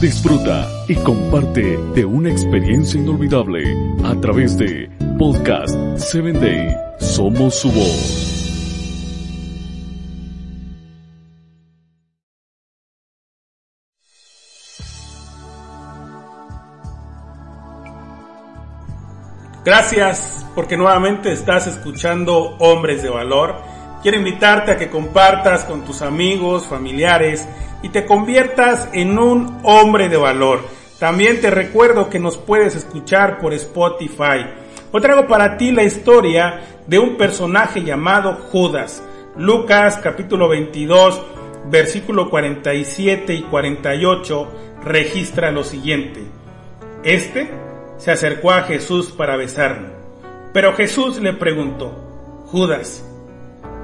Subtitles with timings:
[0.00, 3.62] Disfruta y comparte de una experiencia inolvidable
[4.04, 6.76] a través de Podcast 7 Day.
[7.00, 8.36] Somos su voz.
[19.66, 23.56] Gracias porque nuevamente estás escuchando Hombres de Valor.
[24.06, 27.44] Quiero invitarte a que compartas con tus amigos, familiares
[27.82, 30.60] y te conviertas en un hombre de valor.
[31.00, 34.46] También te recuerdo que nos puedes escuchar por Spotify.
[34.92, 39.02] Hoy traigo para ti la historia de un personaje llamado Judas.
[39.36, 41.20] Lucas capítulo 22,
[41.68, 44.48] versículo 47 y 48
[44.84, 46.22] registra lo siguiente.
[47.02, 47.50] Este
[47.96, 49.88] se acercó a Jesús para besarlo.
[50.52, 53.02] Pero Jesús le preguntó, Judas,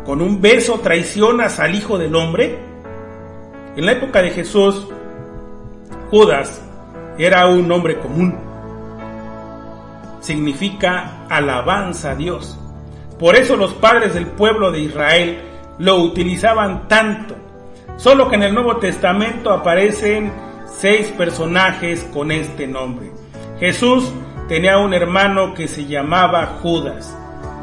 [0.05, 2.59] ¿con un beso traicionas al Hijo del Hombre?
[3.77, 4.87] En la época de Jesús,
[6.11, 6.63] Judas
[7.19, 8.37] era un nombre común.
[10.21, 12.59] Significa alabanza a Dios.
[13.19, 15.41] Por eso los padres del pueblo de Israel
[15.79, 17.35] lo utilizaban tanto.
[17.97, 20.33] Solo que en el Nuevo Testamento aparecen
[20.67, 23.11] seis personajes con este nombre.
[23.61, 24.13] Jesús
[24.49, 27.17] tenía un hermano que se llamaba Judas.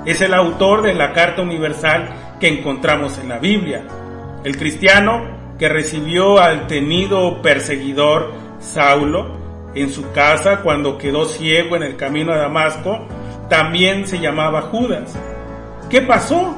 [0.06, 3.84] Es el autor de la carta universal que encontramos en la Biblia.
[4.44, 9.38] El cristiano que recibió al temido perseguidor Saulo
[9.76, 13.00] en su casa cuando quedó ciego en el camino a Damasco,
[13.50, 15.14] también se llamaba Judas.
[15.90, 16.56] ¿Qué pasó?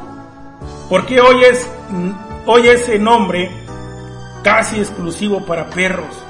[0.89, 1.69] ¿Por qué hoy es
[2.45, 3.49] hoy ese nombre
[4.43, 6.23] casi exclusivo para perros?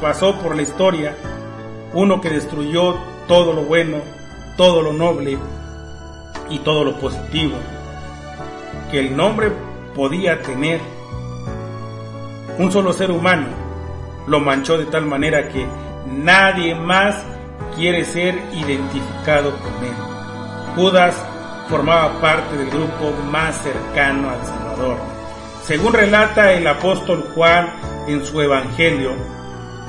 [0.00, 1.16] Pasó por la historia
[1.94, 2.96] uno que destruyó
[3.28, 3.98] todo lo bueno,
[4.56, 5.38] todo lo noble
[6.50, 7.56] y todo lo positivo
[8.90, 9.50] que el nombre
[9.94, 10.80] podía tener.
[12.58, 13.46] Un solo ser humano
[14.26, 15.66] lo manchó de tal manera que
[16.06, 17.16] nadie más
[17.74, 19.94] quiere ser identificado con él.
[20.74, 21.14] Judas
[21.68, 24.96] formaba parte del grupo más cercano al Salvador.
[25.64, 27.68] Según relata el apóstol Juan
[28.06, 29.12] en su Evangelio,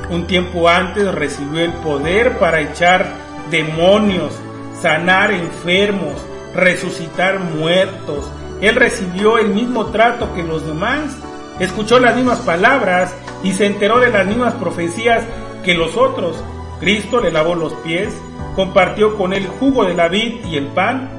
[0.09, 3.05] un tiempo antes recibió el poder para echar
[3.51, 4.33] demonios,
[4.81, 6.13] sanar enfermos,
[6.55, 8.29] resucitar muertos.
[8.61, 11.17] Él recibió el mismo trato que los demás,
[11.59, 15.23] escuchó las mismas palabras y se enteró de las mismas profecías
[15.63, 16.43] que los otros.
[16.79, 18.15] Cristo le lavó los pies,
[18.55, 21.09] compartió con él jugo de la vid y el pan,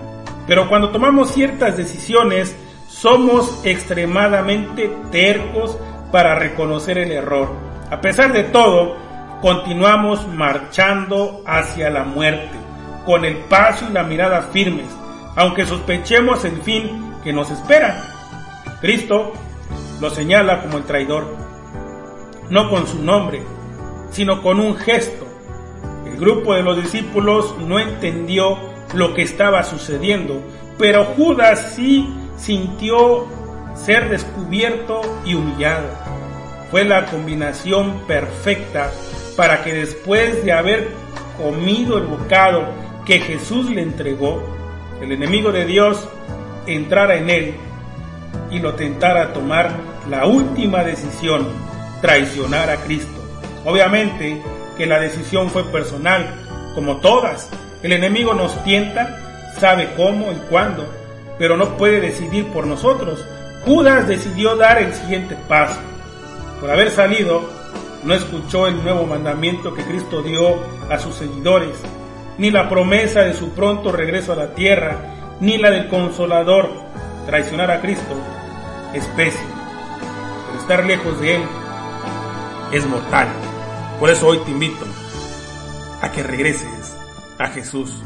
[0.47, 2.57] pero cuando tomamos ciertas decisiones
[2.89, 5.77] somos extremadamente tercos
[6.11, 8.97] para reconocer el error a pesar de todo,
[9.41, 12.51] continuamos marchando hacia la muerte,
[13.07, 14.87] con el paso y la mirada firmes,
[15.37, 18.05] aunque sospechemos el fin que nos espera.
[18.81, 19.33] Cristo
[20.01, 21.27] lo señala como el traidor,
[22.51, 23.43] no con su nombre,
[24.11, 25.27] sino con un gesto.
[26.07, 28.59] El grupo de los discípulos no entendió
[28.95, 30.43] lo que estaba sucediendo,
[30.79, 33.27] pero Judas sí sintió
[33.75, 36.09] ser descubierto y humillado
[36.71, 38.91] fue la combinación perfecta
[39.37, 40.89] para que después de haber
[41.37, 42.67] comido el bocado
[43.07, 44.43] que Jesús le entregó,
[45.01, 46.09] el enemigo de Dios
[46.75, 47.55] entrara en él
[48.51, 49.71] y lo tentara a tomar
[50.09, 51.47] la última decisión,
[52.01, 53.13] traicionar a Cristo.
[53.65, 54.41] Obviamente
[54.77, 56.27] que la decisión fue personal,
[56.75, 57.51] como todas.
[57.83, 59.19] El enemigo nos tienta,
[59.59, 60.89] sabe cómo y cuándo,
[61.39, 63.25] pero no puede decidir por nosotros.
[63.65, 65.79] Judas decidió dar el siguiente paso
[66.61, 67.49] por haber salido,
[68.05, 70.57] no escuchó el nuevo mandamiento que Cristo dio
[70.91, 71.77] a sus seguidores,
[72.37, 74.99] ni la promesa de su pronto regreso a la tierra,
[75.41, 76.71] ni la del consolador.
[77.27, 78.15] Traicionar a Cristo
[78.95, 79.51] es pésimo,
[80.47, 81.43] pero estar lejos de Él
[82.73, 83.29] es mortal.
[84.01, 84.87] Por eso hoy te invito
[86.01, 86.97] a que regreses
[87.39, 88.03] a Jesús.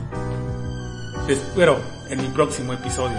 [1.27, 1.79] Te espero
[2.09, 3.19] en mi próximo episodio.